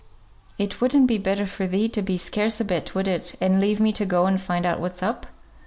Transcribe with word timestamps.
"It 0.57 0.81
wouldn't 0.81 1.05
be 1.05 1.19
better 1.19 1.45
for 1.45 1.67
thee 1.67 1.87
to 1.89 2.01
be 2.01 2.17
scarce 2.17 2.59
a 2.59 2.65
bit, 2.65 2.95
would 2.95 3.07
it, 3.07 3.35
and 3.39 3.61
leave 3.61 3.79
me 3.79 3.91
to 3.93 4.03
go 4.03 4.25
and 4.25 4.41
find 4.41 4.65
out 4.65 4.79
what's 4.79 5.03
up? 5.03 5.27